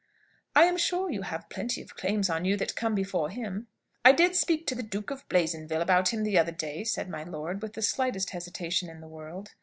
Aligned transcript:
"I 0.55 0.63
am 0.63 0.77
sure 0.77 1.11
you 1.11 1.21
have 1.21 1.47
plenty 1.47 1.79
of 1.79 1.95
claims 1.95 2.27
on 2.27 2.43
you 2.43 2.57
that 2.57 2.75
come 2.75 2.95
before 2.95 3.29
him." 3.29 3.67
"I 4.03 4.09
I 4.09 4.13
did 4.13 4.35
speak 4.35 4.65
to 4.65 4.73
the 4.73 4.81
Duke 4.81 5.11
of 5.11 5.29
Blazonville 5.29 5.79
about 5.79 6.09
him 6.11 6.23
the 6.23 6.39
other 6.39 6.51
day," 6.51 6.83
said 6.83 7.07
my 7.07 7.21
lord, 7.23 7.61
with 7.61 7.73
the 7.73 7.83
slightest 7.83 8.31
hesitation 8.31 8.89
in 8.89 8.99
the 8.99 9.07
world. 9.07 9.51